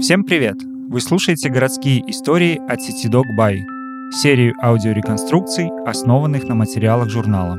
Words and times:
Всем 0.00 0.24
привет! 0.24 0.56
Вы 0.88 0.98
слушаете 1.02 1.50
городские 1.50 2.00
истории 2.10 2.58
от 2.68 2.80
CityDog 2.80 3.24
By, 3.38 3.58
серию 4.22 4.54
аудиореконструкций, 4.62 5.68
основанных 5.84 6.44
на 6.44 6.54
материалах 6.54 7.10
журнала. 7.10 7.58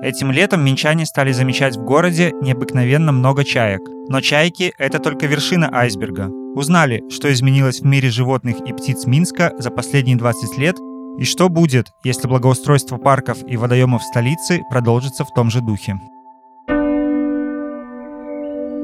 Этим 0.00 0.30
летом 0.30 0.64
минчане 0.64 1.04
стали 1.04 1.32
замечать 1.32 1.76
в 1.76 1.82
городе 1.82 2.32
необыкновенно 2.40 3.10
много 3.10 3.42
чаек. 3.42 3.80
Но 4.08 4.20
чайки— 4.20 4.72
это 4.78 5.00
только 5.00 5.26
вершина 5.26 5.68
айсберга. 5.72 6.28
Узнали, 6.54 7.02
что 7.10 7.32
изменилось 7.32 7.80
в 7.80 7.84
мире 7.84 8.08
животных 8.08 8.60
и 8.64 8.72
птиц 8.72 9.06
Минска 9.06 9.52
за 9.58 9.72
последние 9.72 10.16
20 10.16 10.56
лет 10.58 10.76
и 11.18 11.24
что 11.24 11.48
будет, 11.48 11.88
если 12.04 12.28
благоустройство 12.28 12.98
парков 12.98 13.38
и 13.48 13.56
водоемов 13.56 14.04
столицы 14.04 14.62
продолжится 14.70 15.24
в 15.24 15.34
том 15.34 15.50
же 15.50 15.60
духе. 15.60 15.98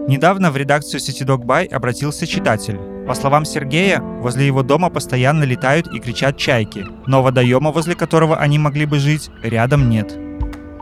Недавно 0.08 0.50
в 0.50 0.56
редакцию 0.56 1.00
CityDog 1.00 1.44
By 1.44 1.66
обратился 1.66 2.26
читатель. 2.26 2.78
По 3.06 3.14
словам 3.14 3.44
Сергея, 3.44 4.00
возле 4.00 4.46
его 4.46 4.62
дома 4.62 4.90
постоянно 4.90 5.44
летают 5.44 5.92
и 5.92 6.00
кричат 6.00 6.36
чайки, 6.36 6.84
но 7.06 7.22
водоема, 7.22 7.70
возле 7.70 7.94
которого 7.94 8.36
они 8.36 8.58
могли 8.58 8.86
бы 8.86 8.98
жить, 8.98 9.30
рядом 9.42 9.88
нет. 9.88 10.18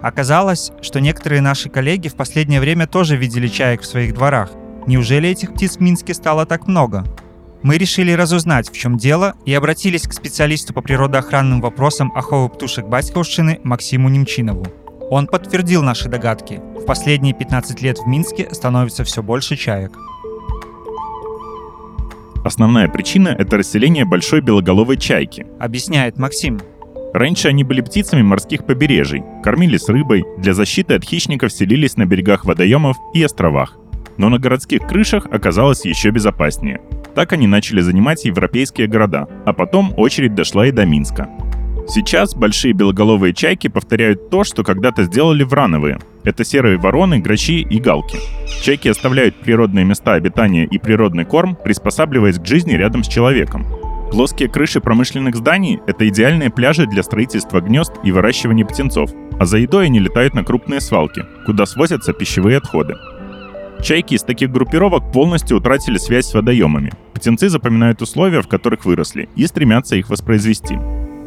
Оказалось, 0.03 0.73
что 0.81 1.01
некоторые 1.01 1.41
наши 1.41 1.69
коллеги 1.69 2.09
в 2.09 2.15
последнее 2.15 2.61
время 2.61 2.87
тоже 2.87 3.17
видели 3.17 3.49
чаек 3.49 3.83
в 3.83 3.87
своих 3.87 4.15
дворах. 4.15 4.51
Неужели 4.87 5.29
этих 5.29 5.55
птиц 5.55 5.77
в 5.77 5.81
Минске 5.81 6.15
стало 6.15 6.47
так 6.47 6.67
много? 6.67 7.05
Мы 7.63 7.77
решили 7.77 8.13
разузнать, 8.13 8.71
в 8.71 8.77
чем 8.77 8.97
дело, 8.97 9.35
и 9.45 9.53
обратились 9.53 10.07
к 10.07 10.13
специалисту 10.13 10.73
по 10.73 10.81
природоохранным 10.81 11.61
вопросам 11.61 12.13
Аховы 12.15 12.49
птушек 12.49 12.87
Батьковщины 12.87 13.61
Максиму 13.65 14.09
Немчинову. 14.09 14.67
Он 15.11 15.27
подтвердил 15.27 15.83
наши 15.83 16.09
догадки. 16.09 16.61
Последние 16.89 17.35
15 17.35 17.83
лет 17.83 17.99
в 17.99 18.07
Минске 18.07 18.49
становится 18.51 19.05
все 19.05 19.23
больше 19.23 19.57
чаек. 19.57 19.93
Основная 22.43 22.89
причина– 22.89 23.29
это 23.39 23.59
расселение 23.59 24.07
большой 24.07 24.41
белоголовой 24.41 24.97
чайки. 24.97 25.47
Объясняет 25.61 26.17
Максим. 26.17 26.59
Раньше 27.13 27.49
они 27.49 27.63
были 27.63 27.83
птицами 27.83 28.23
морских 28.23 28.65
побережий, 28.65 29.23
кормились 29.45 29.91
рыбой, 29.91 30.25
для 30.39 30.55
защиты 30.55 30.95
от 30.95 31.05
хищников 31.05 31.53
селились 31.53 31.99
на 31.99 32.07
берегах 32.07 32.47
водоемов 32.47 32.97
и 33.13 33.23
островах. 33.23 33.77
Но 34.17 34.31
на 34.31 34.39
городских 34.39 34.87
крышах 34.87 35.27
оказалось 35.31 35.85
еще 35.85 36.09
безопаснее. 36.09 36.81
Так 37.15 37.35
они 37.35 37.47
начали 37.47 37.83
занимать 37.83 38.25
европейские 38.25 38.87
города, 38.87 39.29
а 39.45 39.53
потом 39.53 39.93
очередь 39.99 40.35
дошла 40.35 40.67
и 40.67 40.71
до 40.71 40.87
Минска. 40.87 41.29
Сейчас 41.91 42.35
большие 42.35 42.75
белоголовые 42.75 43.33
чайки 43.33 43.69
повторяют 43.69 44.29
то, 44.29 44.45
что 44.45 44.63
когда-то 44.63 45.05
сделали 45.05 45.43
врановые. 45.43 45.99
Это 46.29 46.45
серые 46.45 46.77
вороны, 46.77 47.21
грачи 47.21 47.63
и 47.63 47.81
галки. 47.81 48.19
Чайки 48.63 48.89
оставляют 48.89 49.35
природные 49.37 49.87
места 49.87 50.13
обитания 50.13 50.67
и 50.67 50.77
природный 50.77 51.25
корм, 51.25 51.57
приспосабливаясь 51.57 52.39
к 52.39 52.45
жизни 52.45 52.75
рядом 52.75 53.03
с 53.03 53.09
человеком. 53.09 53.67
Плоские 54.11 54.51
крыши 54.51 54.83
промышленных 54.83 55.37
зданий– 55.37 55.81
это 55.87 56.07
идеальные 56.07 56.51
пляжи 56.51 56.87
для 56.87 57.03
строительства 57.03 57.63
гнезд 57.63 57.93
и 58.05 58.13
выращивания 58.13 58.67
птенцов, 58.67 59.11
а 59.41 59.47
за 59.47 59.57
едой 59.57 59.87
они 59.87 60.01
летают 60.01 60.35
на 60.35 60.45
крупные 60.45 60.83
свалки, 60.83 61.25
куда 61.47 61.65
свозятся 61.65 62.13
пищевые 62.13 62.59
отходы. 62.59 62.97
Чайки 63.83 64.13
из 64.13 64.23
таких 64.23 64.51
группировок 64.51 65.11
полностью 65.13 65.57
утратили 65.57 65.97
связь 65.97 66.27
с 66.27 66.35
водоемами. 66.35 66.93
Птенцы 67.15 67.49
запоминают 67.49 68.03
условия, 68.03 68.43
в 68.43 68.49
которых 68.49 68.85
выросли, 68.85 69.31
и 69.35 69.47
стремятся 69.47 69.97
их 69.97 70.11
воспроизвести. 70.11 70.77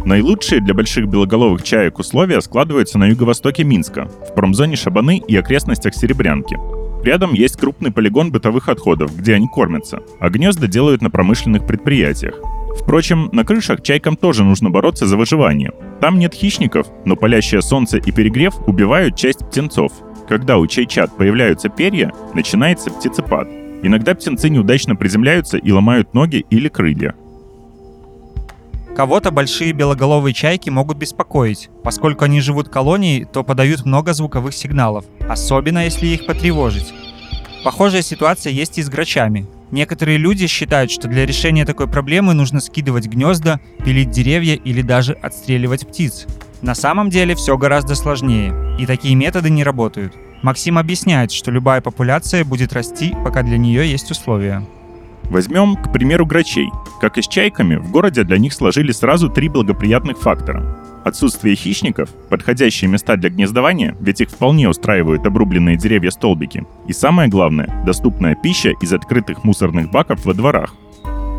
Наилучшие 0.05 0.61
для 0.61 0.73
больших 0.73 1.07
белоголовых 1.07 1.63
чаек 1.63 1.99
условия 1.99 2.41
складываются 2.41 2.97
на 2.97 3.05
юго-востоке 3.05 3.63
Минска, 3.63 4.05
в 4.05 4.33
промзоне 4.33 4.75
Шабаны 4.75 5.21
и 5.27 5.35
окрестностях 5.35 5.93
Серебрянки. 5.93 6.57
Рядом 7.03 7.33
есть 7.33 7.57
крупный 7.57 7.91
полигон 7.91 8.31
бытовых 8.31 8.69
отходов, 8.69 9.15
где 9.15 9.35
они 9.35 9.47
кормятся, 9.47 10.01
а 10.19 10.29
гнезда 10.29 10.67
делают 10.67 11.01
на 11.01 11.09
промышленных 11.09 11.65
предприятиях. 11.65 12.35
Впрочем, 12.79 13.29
на 13.31 13.43
крышах 13.43 13.81
чайкам 13.81 14.15
тоже 14.15 14.43
нужно 14.43 14.69
бороться 14.69 15.05
за 15.05 15.17
выживание. 15.17 15.71
Там 15.99 16.17
нет 16.17 16.33
хищников, 16.33 16.87
но 17.05 17.15
палящее 17.15 17.61
солнце 17.61 17.97
и 17.97 18.11
перегрев 18.11 18.55
убивают 18.67 19.15
часть 19.15 19.39
птенцов. 19.39 19.91
Когда 20.27 20.57
у 20.57 20.65
чайчат 20.67 21.15
появляются 21.15 21.69
перья, 21.69 22.11
начинается 22.33 22.89
птицепад. 22.89 23.47
Иногда 23.83 24.13
птенцы 24.13 24.49
неудачно 24.49 24.95
приземляются 24.95 25.57
и 25.57 25.71
ломают 25.71 26.13
ноги 26.13 26.45
или 26.49 26.69
крылья. 26.69 27.15
Кого-то 28.95 29.31
большие 29.31 29.71
белоголовые 29.71 30.33
чайки 30.33 30.69
могут 30.69 30.97
беспокоить. 30.97 31.69
Поскольку 31.83 32.25
они 32.25 32.41
живут 32.41 32.69
колонией, 32.69 33.25
то 33.25 33.43
подают 33.43 33.85
много 33.85 34.13
звуковых 34.13 34.53
сигналов, 34.53 35.05
особенно 35.27 35.85
если 35.85 36.07
их 36.07 36.25
потревожить. 36.25 36.93
Похожая 37.63 38.01
ситуация 38.01 38.51
есть 38.51 38.77
и 38.77 38.83
с 38.83 38.89
грачами. 38.89 39.47
Некоторые 39.71 40.17
люди 40.17 40.47
считают, 40.47 40.91
что 40.91 41.07
для 41.07 41.25
решения 41.25 41.65
такой 41.65 41.87
проблемы 41.87 42.33
нужно 42.33 42.59
скидывать 42.59 43.07
гнезда, 43.07 43.61
пилить 43.85 44.11
деревья 44.11 44.55
или 44.55 44.81
даже 44.81 45.13
отстреливать 45.13 45.87
птиц. 45.87 46.27
На 46.61 46.75
самом 46.75 47.09
деле 47.09 47.33
все 47.35 47.57
гораздо 47.57 47.95
сложнее, 47.95 48.53
и 48.77 48.85
такие 48.85 49.15
методы 49.15 49.49
не 49.49 49.63
работают. 49.63 50.13
Максим 50.41 50.77
объясняет, 50.77 51.31
что 51.31 51.51
любая 51.51 51.81
популяция 51.81 52.43
будет 52.43 52.73
расти, 52.73 53.15
пока 53.23 53.43
для 53.43 53.57
нее 53.57 53.89
есть 53.89 54.11
условия. 54.11 54.65
Возьмем, 55.31 55.77
к 55.77 55.93
примеру, 55.93 56.25
грачей. 56.25 56.69
Как 56.99 57.17
и 57.17 57.21
с 57.21 57.27
чайками, 57.27 57.77
в 57.77 57.89
городе 57.89 58.25
для 58.25 58.37
них 58.37 58.51
сложили 58.51 58.91
сразу 58.91 59.29
три 59.29 59.47
благоприятных 59.47 60.17
фактора. 60.17 60.77
Отсутствие 61.05 61.55
хищников, 61.55 62.09
подходящие 62.29 62.91
места 62.91 63.15
для 63.15 63.29
гнездования, 63.29 63.95
ведь 64.01 64.19
их 64.19 64.29
вполне 64.29 64.67
устраивают 64.67 65.25
обрубленные 65.25 65.77
деревья-столбики, 65.77 66.65
и 66.85 66.91
самое 66.91 67.29
главное, 67.29 67.81
доступная 67.85 68.35
пища 68.35 68.73
из 68.81 68.91
открытых 68.91 69.45
мусорных 69.45 69.89
баков 69.89 70.25
во 70.25 70.33
дворах. 70.33 70.75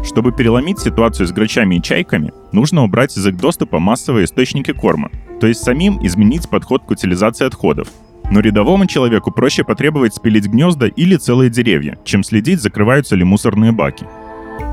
Чтобы 0.06 0.32
переломить 0.32 0.78
ситуацию 0.78 1.26
с 1.26 1.32
грачами 1.32 1.74
и 1.74 1.82
чайками, 1.82 2.32
нужно 2.50 2.84
убрать 2.84 3.14
из 3.19 3.26
их 3.26 3.36
доступа 3.36 3.78
массовые 3.78 4.24
источники 4.24 4.72
корма, 4.72 5.10
то 5.38 5.47
есть 5.47 5.62
самим 5.62 6.04
изменить 6.04 6.48
подход 6.48 6.82
к 6.82 6.91
утилизации 6.91 7.47
отходов, 7.47 7.88
но 8.32 8.41
рядовому 8.41 8.87
человеку 8.87 9.31
проще 9.31 9.62
потребовать 9.62 10.15
спилить 10.15 10.47
гнезда 10.47 10.87
или 10.87 11.16
целые 11.16 11.50
деревья, 11.50 11.98
чем 12.03 12.25
следить, 12.25 12.62
закрываются 12.62 13.15
ли 13.15 13.25
мусорные 13.25 13.72
баки. 13.72 14.06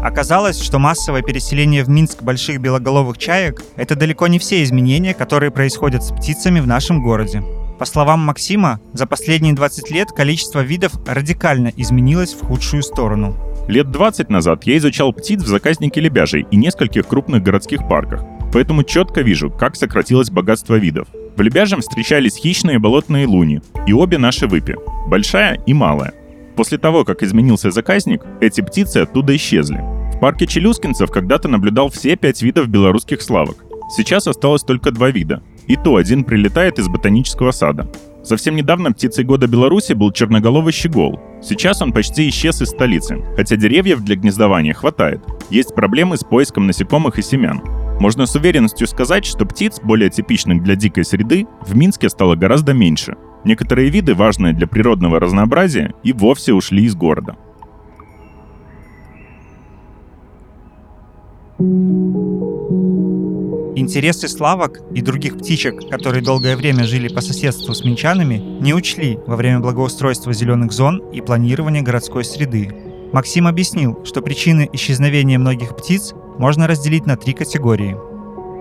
Оказалось, 0.02 0.62
что 0.62 0.80
массовое 0.80 1.22
переселение 1.24 1.84
в 1.84 1.90
Минск 1.90 2.24
больших 2.24 2.62
белоголовых 2.62 3.18
чаек– 3.18 3.62
это 3.76 3.98
далеко 3.98 4.28
не 4.28 4.40
все 4.40 4.64
изменения, 4.64 5.14
которые 5.14 5.52
происходят 5.52 6.04
с 6.04 6.14
птицами 6.14 6.62
в 6.62 6.68
нашем 6.68 7.04
городе. 7.04 7.44
По 7.78 7.84
словам 7.84 8.22
Максима, 8.22 8.80
за 8.94 9.06
последние 9.06 9.54
20 9.54 9.92
лет 9.92 10.12
количество 10.14 10.62
видов 10.62 10.94
радикально 11.06 11.74
изменилось 11.76 12.34
в 12.34 12.46
худшую 12.46 12.82
сторону. 12.82 13.36
Лет 13.68 13.92
20 13.92 14.30
назад 14.30 14.64
я 14.64 14.78
изучал 14.78 15.12
птиц 15.12 15.42
в 15.44 15.48
заказнике 15.48 16.00
лебяжий 16.00 16.48
и 16.50 16.56
нескольких 16.56 17.06
крупных 17.08 17.44
городских 17.44 17.88
парках, 17.90 18.22
поэтому 18.52 18.84
четко 18.84 19.22
вижу, 19.22 19.50
как 19.50 19.76
сократилось 19.76 20.30
богатство 20.30 20.76
видов. 20.76 21.08
В 21.36 21.42
Лебяжем 21.42 21.82
встречались 21.82 22.36
хищные 22.36 22.80
болотные 22.80 23.26
луни, 23.26 23.62
и 23.88 23.94
обе 23.94 24.18
наши 24.18 24.48
выпи– 24.48 24.76
большая 25.08 25.62
и 25.66 25.74
малая. 25.74 26.14
После 26.56 26.78
того, 26.78 27.06
как 27.06 27.24
изменился 27.24 27.72
заказник, 27.72 28.22
эти 28.42 28.62
птицы 28.62 28.98
оттуда 28.98 29.36
исчезли. 29.36 29.78
В 30.14 30.20
парке 30.20 30.46
Челюскинцев 30.46 31.10
когда-то 31.10 31.48
наблюдал 31.48 31.90
все 31.90 32.18
пять 32.18 32.42
видов 32.42 32.68
белорусских 32.68 33.22
славок. 33.22 33.64
Сейчас 33.96 34.28
осталось 34.28 34.64
только 34.64 34.92
два 34.92 35.10
вида. 35.10 35.42
И 35.68 35.78
то 35.78 35.96
один 35.96 36.24
прилетает 36.24 36.78
из 36.78 36.90
ботанического 36.90 37.52
сада. 37.52 37.90
Совсем 38.24 38.56
недавно 38.56 38.92
птицей 38.92 39.24
года 39.24 39.48
Беларуси 39.48 39.94
был 39.94 40.12
черноголовый 40.12 40.74
щегол. 40.74 41.20
Сейчас 41.42 41.82
он 41.82 41.94
почти 41.94 42.28
исчез 42.28 42.62
из 42.62 42.70
столицы, 42.70 43.24
хотя 43.36 43.56
деревьев 43.56 44.02
для 44.02 44.18
гнездования 44.18 44.74
хватает. 44.74 45.22
Есть 45.50 45.74
проблемы 45.74 46.18
с 46.18 46.24
поиском 46.24 46.68
насекомых 46.68 47.18
и 47.18 47.22
семян. 47.22 47.62
Можно 48.00 48.26
с 48.26 48.36
уверенностью 48.36 48.88
сказать, 48.88 49.26
что 49.26 49.46
птиц, 49.46 49.82
более 49.84 50.10
типичных 50.10 50.64
для 50.64 50.76
дикой 50.76 51.04
среды, 51.04 51.48
в 51.62 51.76
Минске 51.76 52.10
стало 52.10 52.36
гораздо 52.36 52.74
меньше. 52.74 53.18
Некоторые 53.44 53.90
виды, 53.90 54.16
важные 54.16 54.54
для 54.54 54.68
природного 54.68 55.20
разнообразия, 55.20 55.94
и 56.04 56.14
вовсе 56.14 56.54
ушли 56.54 56.86
из 56.86 56.96
города. 56.96 57.36
Интересы 63.76 64.30
славок 64.30 64.80
и 64.94 65.02
других 65.02 65.38
птичек, 65.38 65.90
которые 65.90 66.24
долгое 66.24 66.56
время 66.56 66.86
жили 66.86 67.10
по 67.10 67.20
соседству 67.20 67.74
с 67.74 67.84
минчанами, 67.84 68.36
не 68.62 68.74
учли 68.74 69.20
во 69.28 69.36
время 69.36 69.60
благоустройства 69.60 70.32
зеленых 70.32 70.72
зон 70.72 71.00
и 71.12 71.20
планирования 71.20 71.82
городской 71.82 72.24
среды. 72.24 72.72
Максим 73.12 73.48
объяснил, 73.48 74.00
что 74.06 74.22
причины 74.22 74.70
исчезновения 74.72 75.38
многих 75.38 75.76
птиц 75.76 76.14
можно 76.40 76.68
разделить 76.68 77.06
на 77.06 77.18
три 77.18 77.34
категории. 77.34 77.96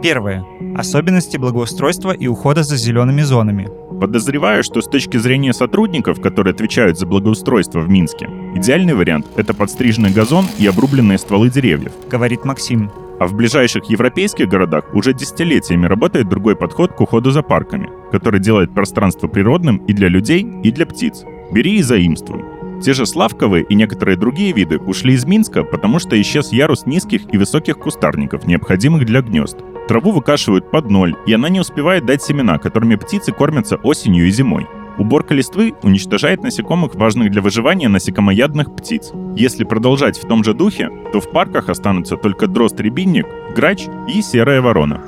Первое. 0.03 0.45
Особенности 0.77 1.39
благоустройства 1.39 2.13
и 2.13 2.27
ухода 2.27 2.63
за 2.63 2.77
зелеными 2.77 3.23
зонами. 3.23 3.69
Подозреваю, 4.01 4.63
что 4.63 4.81
с 4.81 4.87
точки 4.87 5.17
зрения 5.17 5.53
сотрудников, 5.53 6.21
которые 6.21 6.53
отвечают 6.53 6.99
за 6.99 7.07
благоустройство 7.07 7.81
в 7.81 7.89
Минске, 7.89 8.29
идеальный 8.55 8.95
вариант– 8.95 9.27
это 9.37 9.55
подстриженный 9.55 10.11
газон 10.11 10.45
и 10.59 10.67
обрубленные 10.67 11.19
стволы 11.19 11.51
деревьев. 11.51 11.93
Говорит 12.09 12.45
Максим. 12.45 12.93
А 13.19 13.27
в 13.27 13.35
ближайших 13.35 13.87
европейских 13.87 14.49
городах 14.49 14.85
уже 14.95 15.13
десятилетиями 15.13 15.87
работает 15.87 16.29
другой 16.29 16.55
подход 16.55 16.93
к 16.93 17.01
уходу 17.01 17.33
за 17.33 17.43
парками, 17.43 17.91
который 18.13 18.39
делает 18.39 18.73
пространство 18.73 19.27
природным 19.27 19.79
и 19.89 19.93
для 19.93 20.09
людей, 20.09 20.47
и 20.63 20.71
для 20.71 20.87
птиц. 20.87 21.25
Бери 21.51 21.79
и 21.79 21.83
заимствуй. 21.83 22.45
Те 22.83 22.93
же 22.93 23.07
славковые 23.07 23.65
и 23.65 23.75
некоторые 23.75 24.17
другие 24.17 24.53
виды 24.53 24.79
ушли 24.79 25.15
из 25.15 25.25
Минска, 25.25 25.65
потому 25.65 25.99
что 25.99 26.21
исчез 26.21 26.53
ярус 26.53 26.87
низких 26.87 27.23
и 27.33 27.39
высоких 27.39 27.79
кустарников, 27.79 28.47
необходимых 28.47 29.05
для 29.05 29.21
гнезд. 29.21 29.59
Траву 29.89 30.13
выкашивают 30.13 30.71
под 30.71 30.91
ноль, 30.91 31.17
и 31.27 31.33
она 31.33 31.49
не 31.49 31.61
успевает 31.61 32.07
дать 32.07 32.23
семена, 32.23 32.59
которыми 32.59 32.95
птицы 32.95 33.33
кормятся 33.33 33.77
осенью 33.77 34.27
и 34.27 34.31
зимой. 34.31 34.67
Уборка 34.99 35.33
листвы 35.33 35.75
уничтожает 35.83 36.43
насекомых, 36.43 36.95
важных 36.95 37.31
для 37.31 37.41
выживания 37.41 37.89
насекомоядных 37.89 38.75
птиц. 38.75 39.13
Если 39.37 39.65
продолжать 39.65 40.19
в 40.19 40.27
том 40.27 40.45
же 40.45 40.55
духе, 40.55 40.91
то 41.13 41.21
в 41.21 41.31
парках 41.31 41.69
останутся 41.69 42.17
только 42.17 42.49
дрозд-рябинник, 42.49 43.27
грач 43.55 43.87
и 44.09 44.21
серая 44.23 44.61
ворона. 44.61 45.01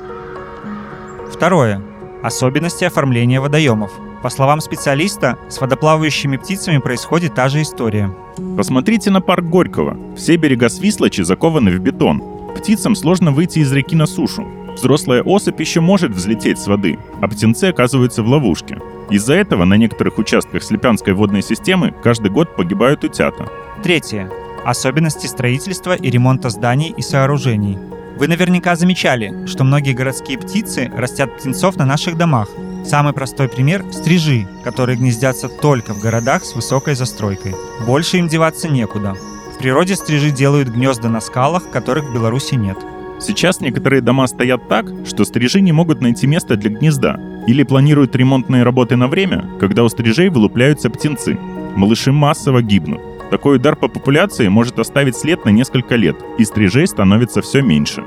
Второе. 1.29 1.81
Особенности 2.23 2.85
оформления 2.85 3.41
водоемов. 3.41 3.91
По 4.21 4.29
словам 4.29 4.61
специалиста, 4.61 5.37
с 5.49 5.59
водоплавающими 5.59 6.37
птицами 6.37 6.77
происходит 6.77 7.33
та 7.33 7.49
же 7.49 7.61
история. 7.61 8.13
Посмотрите 8.55 9.09
на 9.09 9.19
парк 9.19 9.45
Горького. 9.45 9.97
Все 10.15 10.35
берега 10.35 10.69
Свислочи 10.69 11.21
закованы 11.21 11.71
в 11.71 11.79
бетон. 11.79 12.21
Птицам 12.55 12.95
сложно 12.95 13.31
выйти 13.31 13.59
из 13.59 13.71
реки 13.71 13.95
на 13.95 14.05
сушу. 14.05 14.47
Взрослая 14.75 15.23
особь 15.23 15.59
еще 15.59 15.81
может 15.81 16.11
взлететь 16.11 16.59
с 16.59 16.67
воды, 16.67 16.97
а 17.19 17.27
птенцы 17.27 17.65
оказываются 17.65 18.23
в 18.23 18.27
ловушке. 18.27 18.79
Из-за 19.09 19.33
этого 19.33 19.65
на 19.65 19.73
некоторых 19.73 20.17
участках 20.17 20.63
Слепянской 20.63 21.13
водной 21.13 21.41
системы 21.41 21.93
каждый 22.03 22.31
год 22.31 22.55
погибают 22.55 23.03
утята. 23.03 23.49
Третье. 23.83 24.29
Особенности 24.63 25.25
строительства 25.25 25.95
и 25.95 26.09
ремонта 26.09 26.49
зданий 26.49 26.93
и 26.95 27.01
сооружений. 27.01 27.77
Вы 28.17 28.27
наверняка 28.27 28.75
замечали, 28.75 29.47
что 29.47 29.63
многие 29.63 29.93
городские 29.93 30.37
птицы 30.37 30.91
растят 30.95 31.35
птенцов 31.37 31.75
на 31.75 31.85
наших 31.85 32.17
домах. 32.17 32.47
Самый 32.83 33.13
простой 33.13 33.47
пример– 33.47 33.85
стрижи, 33.91 34.47
которые 34.63 34.97
гнездятся 34.97 35.47
только 35.47 35.93
в 35.93 36.01
городах 36.01 36.43
с 36.43 36.55
высокой 36.55 36.95
застройкой. 36.95 37.55
Больше 37.85 38.17
им 38.17 38.27
деваться 38.27 38.67
некуда. 38.67 39.15
В 39.55 39.57
природе 39.59 39.95
стрижи 39.95 40.31
делают 40.31 40.69
гнезда 40.69 41.07
на 41.09 41.21
скалах, 41.21 41.69
которых 41.69 42.05
в 42.05 42.13
Беларуси 42.13 42.55
нет. 42.55 42.77
Сейчас 43.19 43.61
некоторые 43.61 44.01
дома 44.01 44.25
стоят 44.25 44.67
так, 44.67 44.87
что 45.05 45.25
стрижи 45.25 45.61
не 45.61 45.71
могут 45.71 46.01
найти 46.01 46.25
место 46.25 46.55
для 46.57 46.71
гнезда 46.71 47.19
или 47.45 47.61
планируют 47.61 48.15
ремонтные 48.15 48.63
работы 48.63 48.95
на 48.95 49.07
время, 49.07 49.45
когда 49.59 49.83
у 49.83 49.89
стрижей 49.89 50.29
вылупляются 50.29 50.89
птенцы. 50.89 51.37
Малыши 51.75 52.11
массово 52.11 52.63
гибнут. 52.63 53.01
Такой 53.29 53.57
удар 53.57 53.75
по 53.75 53.87
популяции 53.87 54.47
может 54.47 54.79
оставить 54.79 55.15
след 55.15 55.45
на 55.45 55.49
несколько 55.49 55.95
лет, 55.95 56.17
и 56.39 56.43
стрижей 56.43 56.87
становится 56.87 57.41
все 57.41 57.61
меньше. 57.61 58.03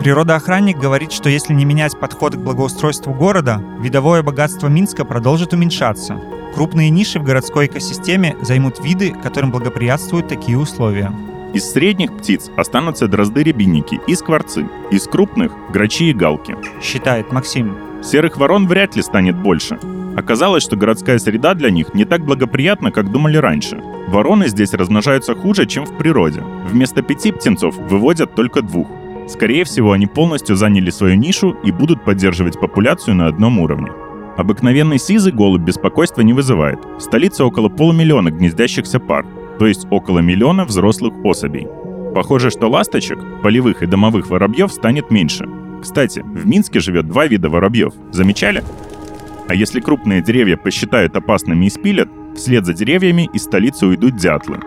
Природоохранник 0.00 0.78
говорит, 0.78 1.12
что 1.12 1.28
если 1.28 1.52
не 1.52 1.66
менять 1.66 2.00
подход 2.00 2.34
к 2.34 2.38
благоустройству 2.38 3.12
города, 3.12 3.62
видовое 3.80 4.22
богатство 4.22 4.68
Минска 4.68 5.04
продолжит 5.04 5.52
уменьшаться. 5.52 6.18
Крупные 6.54 6.88
ниши 6.88 7.20
в 7.20 7.22
городской 7.22 7.66
экосистеме 7.66 8.34
займут 8.40 8.82
виды, 8.82 9.12
которым 9.22 9.50
благоприятствуют 9.50 10.26
такие 10.26 10.58
условия. 10.58 11.12
Из 11.52 11.70
средних 11.70 12.16
птиц 12.16 12.50
останутся 12.56 13.08
дрозды-рябинники 13.08 14.00
и 14.06 14.14
скворцы. 14.14 14.66
Из 14.90 15.06
крупных– 15.06 15.52
грачи 15.70 16.08
и 16.08 16.14
галки. 16.14 16.56
Считает 16.80 17.30
Максим. 17.30 17.76
Серых 18.02 18.38
ворон 18.38 18.68
вряд 18.68 18.96
ли 18.96 19.02
станет 19.02 19.36
больше. 19.36 19.78
Оказалось, 20.16 20.62
что 20.62 20.76
городская 20.76 21.18
среда 21.18 21.52
для 21.52 21.70
них 21.70 21.92
не 21.92 22.06
так 22.06 22.24
благоприятна, 22.24 22.90
как 22.90 23.12
думали 23.12 23.36
раньше. 23.36 23.82
Вороны 24.08 24.48
здесь 24.48 24.72
размножаются 24.72 25.34
хуже, 25.34 25.66
чем 25.66 25.84
в 25.84 25.98
природе. 25.98 26.40
Вместо 26.66 27.02
пяти 27.02 27.32
птенцов 27.32 27.76
выводят 27.76 28.34
только 28.34 28.62
двух. 28.62 28.88
Скорее 29.30 29.62
всего, 29.62 29.92
они 29.92 30.08
полностью 30.08 30.56
заняли 30.56 30.90
свою 30.90 31.14
нишу 31.14 31.56
и 31.62 31.70
будут 31.70 32.04
поддерживать 32.04 32.58
популяцию 32.58 33.14
на 33.14 33.28
одном 33.28 33.60
уровне. 33.60 33.92
Обыкновенный 34.36 34.98
сизый 34.98 35.32
голубь 35.32 35.62
беспокойства 35.62 36.22
не 36.22 36.32
вызывает. 36.32 36.80
В 36.98 37.00
столице 37.00 37.44
около 37.44 37.68
полумиллиона 37.68 38.30
гнездящихся 38.32 38.98
пар, 38.98 39.24
то 39.60 39.66
есть 39.66 39.86
около 39.90 40.18
миллиона 40.18 40.64
взрослых 40.64 41.14
особей. 41.24 41.68
Похоже, 42.12 42.50
что 42.50 42.68
ласточек, 42.68 43.20
полевых 43.40 43.84
и 43.84 43.86
домовых 43.86 44.30
воробьев 44.30 44.72
станет 44.72 45.12
меньше. 45.12 45.48
Кстати, 45.80 46.20
в 46.20 46.44
Минске 46.48 46.80
живет 46.80 47.06
два 47.06 47.28
вида 47.28 47.48
воробьев. 47.48 47.92
Замечали? 48.10 48.64
А 49.46 49.54
если 49.54 49.80
крупные 49.80 50.22
деревья 50.22 50.56
посчитают 50.56 51.16
опасными 51.16 51.66
и 51.66 51.70
спилят, 51.70 52.08
вслед 52.34 52.66
за 52.66 52.74
деревьями 52.74 53.30
из 53.32 53.44
столицы 53.44 53.86
уйдут 53.86 54.16
дятлы. 54.16 54.58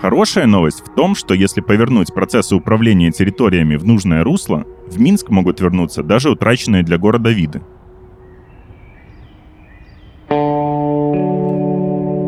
Хорошая 0.00 0.46
новость 0.46 0.80
в 0.86 0.94
том, 0.94 1.16
что 1.16 1.34
если 1.34 1.60
повернуть 1.60 2.14
процессы 2.14 2.54
управления 2.54 3.10
территориями 3.10 3.74
в 3.74 3.84
нужное 3.84 4.22
русло, 4.22 4.64
в 4.86 5.00
Минск 5.00 5.28
могут 5.28 5.60
вернуться 5.60 6.04
даже 6.04 6.30
утраченные 6.30 6.84
для 6.84 6.98
города 6.98 7.30
виды. 7.30 7.62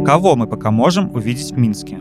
Кого 0.04 0.34
мы 0.34 0.48
пока 0.48 0.72
можем 0.72 1.14
увидеть 1.14 1.52
в 1.52 1.58
Минске? 1.58 1.96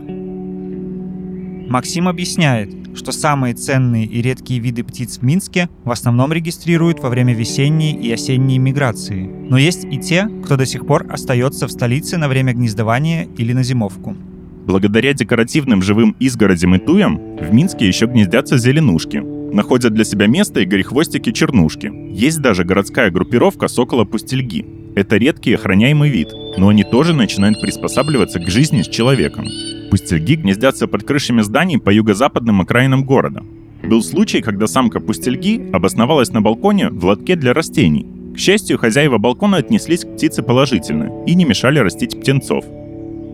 Максим 1.68 2.08
объясняет, 2.08 2.96
что 2.96 3.12
самые 3.12 3.54
ценные 3.54 4.06
и 4.06 4.20
редкие 4.20 4.58
виды 4.58 4.82
птиц 4.82 5.18
в 5.18 5.22
Минске 5.22 5.68
в 5.84 5.92
основном 5.92 6.32
регистрируют 6.32 6.98
во 6.98 7.08
время 7.08 7.32
весенней 7.32 7.92
и 7.92 8.10
осенней 8.10 8.58
миграции. 8.58 9.30
Но 9.48 9.56
есть 9.56 9.84
и 9.84 9.98
те, 9.98 10.28
кто 10.44 10.56
до 10.56 10.66
сих 10.66 10.84
пор 10.84 11.06
остается 11.08 11.68
в 11.68 11.70
столице 11.70 12.16
на 12.16 12.26
время 12.26 12.54
гнездования 12.54 13.28
или 13.36 13.52
на 13.52 13.62
зимовку. 13.62 14.16
Благодаря 14.66 15.12
декоративным 15.14 15.82
живым 15.82 16.14
изгородям 16.20 16.74
и 16.74 16.78
туям 16.78 17.18
в 17.36 17.52
Минске 17.52 17.86
еще 17.86 18.06
гнездятся 18.06 18.58
зеленушки. 18.58 19.18
Находят 19.52 19.92
для 19.94 20.04
себя 20.04 20.26
место 20.26 20.60
и 20.60 20.64
горехвостики-чернушки. 20.64 21.90
Есть 22.12 22.40
даже 22.40 22.64
городская 22.64 23.10
группировка 23.10 23.68
сокола-пустельги. 23.68 24.64
Это 24.94 25.16
редкий 25.16 25.54
охраняемый 25.54 26.10
вид, 26.10 26.32
но 26.56 26.68
они 26.68 26.84
тоже 26.84 27.14
начинают 27.14 27.60
приспосабливаться 27.60 28.38
к 28.38 28.48
жизни 28.48 28.82
с 28.82 28.88
человеком. 28.88 29.46
Пустельги 29.90 30.34
гнездятся 30.34 30.86
под 30.86 31.04
крышами 31.04 31.42
зданий 31.42 31.78
по 31.78 31.90
юго-западным 31.90 32.60
окраинам 32.60 33.04
города. 33.04 33.42
Был 33.82 34.02
случай, 34.02 34.40
когда 34.40 34.66
самка 34.66 35.00
пустельги 35.00 35.70
обосновалась 35.72 36.32
на 36.32 36.42
балконе 36.42 36.90
в 36.90 37.04
лотке 37.04 37.34
для 37.34 37.54
растений. 37.54 38.06
К 38.34 38.38
счастью, 38.38 38.78
хозяева 38.78 39.18
балкона 39.18 39.56
отнеслись 39.56 40.04
к 40.04 40.14
птице 40.14 40.42
положительно 40.42 41.24
и 41.26 41.34
не 41.34 41.44
мешали 41.44 41.78
растить 41.78 42.20
птенцов. 42.20 42.64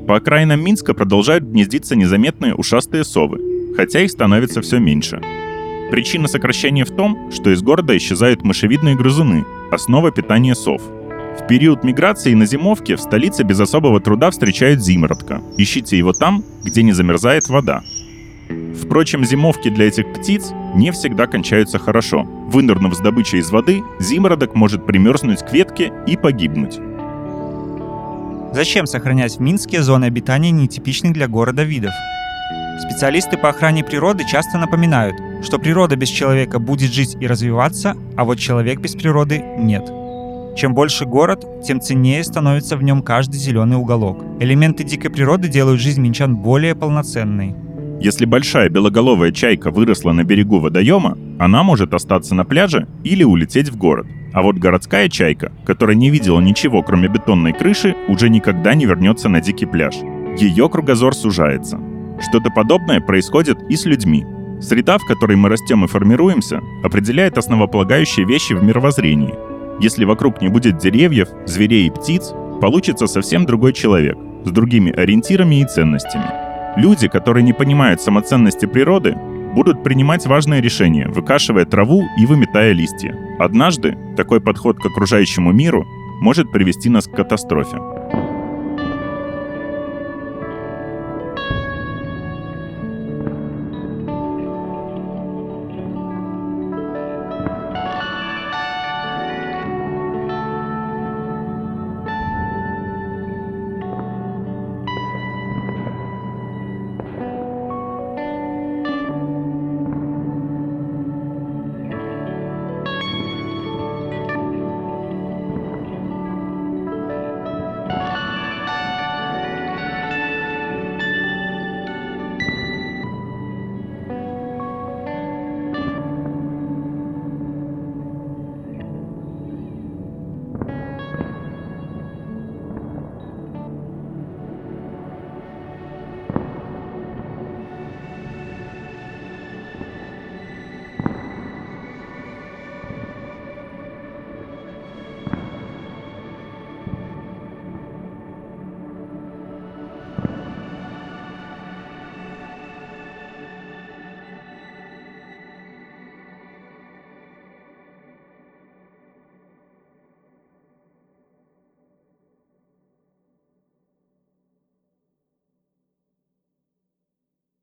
По 0.07 0.17
окраинам 0.17 0.63
Минска 0.63 0.95
продолжают 0.95 1.45
гнездиться 1.45 1.97
незаметные 1.97 2.55
ушастые 2.55 3.05
совы, 3.05 3.41
хотя 3.77 4.01
их 4.01 4.11
становится 4.11 4.63
все 4.63 4.79
меньше. 4.79 5.21
Причина 5.91 6.29
сокращения 6.29 6.85
в 6.85 6.91
том, 6.91 7.31
что 7.31 7.51
из 7.51 7.63
города 7.63 7.97
исчезают 7.97 8.43
мышевидные 8.43 8.97
грызуны, 8.97 9.45
основа 9.71 10.11
питания 10.11 10.55
сов– 10.55 10.83
в 11.37 11.47
период 11.47 11.85
миграции 11.85 12.35
на 12.35 12.47
зимовке 12.47 12.97
в 12.97 13.01
столице 13.01 13.43
без 13.43 13.61
особого 13.61 14.01
труда 14.01 14.31
встречают 14.31 14.83
зимородка. 14.83 15.43
Ищите 15.59 15.99
его 15.99 16.13
там, 16.13 16.43
где 16.65 16.83
не 16.83 16.93
замерзает 16.93 17.49
вода. 17.49 17.83
Впрочем, 18.81 19.25
зимовки 19.25 19.69
для 19.69 19.87
этих 19.89 20.13
птиц 20.15 20.53
не 20.75 20.91
всегда 20.93 21.27
кончаются 21.27 21.79
хорошо. 21.79 22.23
Вынырнув 22.23 22.95
с 22.95 22.99
добычей 22.99 23.41
из 23.41 23.51
воды, 23.51 23.83
зимородок 24.01 24.55
может 24.55 24.87
примерзнуть 24.87 25.41
к 25.41 25.53
ветке 25.53 25.93
и 26.07 26.17
погибнуть. 26.17 26.79
Зачем 28.57 28.87
сохранять 28.87 29.37
в 29.37 29.41
Минске 29.41 29.83
зоны 29.83 30.07
обитания 30.07 30.51
нетипичных 30.51 31.13
для 31.13 31.29
города 31.29 31.63
видов? 31.63 31.93
Специалисты 32.81 33.37
по 33.37 33.51
охране 33.51 33.85
природы 33.85 34.25
часто 34.27 34.57
напоминают, 34.57 35.15
что 35.45 35.59
природа 35.59 35.95
без 35.95 36.09
человека 36.09 36.59
будет 36.59 36.91
жить 36.91 37.19
и 37.21 37.27
развиваться, 37.27 37.99
а 38.17 38.25
вот 38.25 38.39
человек 38.39 38.81
без 38.81 38.95
природы 38.95 39.45
нет. 39.59 39.85
Чем 40.57 40.73
больше 40.73 41.05
город, 41.05 41.45
тем 41.67 41.83
ценнее 41.83 42.25
становится 42.25 42.79
в 42.79 42.83
нем 42.83 43.03
каждый 43.03 43.37
зеленый 43.37 43.77
уголок. 43.77 44.25
Элементы 44.41 44.85
дикой 44.85 45.11
природы 45.11 45.49
делают 45.49 45.79
жизнь 45.79 46.01
минчан 46.01 46.35
более 46.35 46.75
полноценной. 46.75 47.55
Если 48.01 48.25
большая 48.25 48.69
белоголовая 48.69 49.33
чайка 49.33 49.71
выросла 49.71 50.13
на 50.13 50.25
берегу 50.25 50.59
водоема, 50.59 51.17
она 51.39 51.63
может 51.63 51.95
остаться 51.95 52.35
на 52.35 52.45
пляже 52.45 52.87
или 53.05 53.25
улететь 53.25 53.71
в 53.71 53.77
город. 53.77 54.07
А 54.33 54.43
вот 54.43 54.57
городская 54.57 55.09
чайка, 55.09 55.51
которая 55.65 55.97
не 55.97 56.11
видела 56.11 56.41
ничего, 56.41 56.83
кроме 56.83 57.09
бетонной 57.09 57.53
крыши, 57.53 57.97
уже 58.09 58.29
никогда 58.29 58.75
не 58.75 58.85
вернется 58.85 59.29
на 59.29 59.41
дикий 59.41 59.67
пляж. 59.67 59.95
Ее 60.39 60.69
кругозор 60.69 61.15
сужается. 61.15 61.81
Что-то 62.21 62.51
подобное 62.51 63.01
происходит 63.01 63.59
и 63.69 63.77
с 63.77 63.87
людьми. 63.87 64.25
Среда, 64.61 64.99
в 64.99 65.07
которой 65.07 65.37
мы 65.37 65.49
растем 65.49 65.85
и 65.85 65.89
формируемся, 65.89 66.61
определяет 66.83 67.39
основополагающие 67.39 68.27
вещи 68.27 68.53
в 68.53 68.63
мировоззрении– 68.63 69.35
если 69.79 70.07
вокруг 70.07 70.41
не 70.41 70.49
будет 70.49 70.79
деревьев, 70.79 71.29
зверей 71.45 71.87
и 71.87 71.91
птиц, 71.91 72.33
получится 72.61 73.07
совсем 73.07 73.45
другой 73.45 73.75
человек, 73.75 74.17
с 74.45 74.51
другими 74.51 74.91
ориентирами 74.91 75.61
и 75.61 75.67
ценностями. 75.67 76.46
Люди, 76.77 77.09
которые 77.09 77.43
не 77.43 77.55
понимают 77.55 78.03
самоценности 78.03 78.67
природы, 78.67 79.17
будут 79.55 79.83
принимать 79.83 80.27
важные 80.27 80.61
решения, 80.61 81.09
выкашивая 81.09 81.65
траву 81.65 82.05
и 82.19 82.27
выметая 82.27 82.73
листья. 82.73 83.17
Однажды 83.39 83.97
такой 84.15 84.43
подход 84.43 84.79
к 84.79 84.85
окружающему 84.85 85.53
миру 85.53 85.87
может 86.21 86.53
привести 86.53 86.91
нас 86.91 87.07
к 87.07 87.13
катастрофе. 87.13 87.79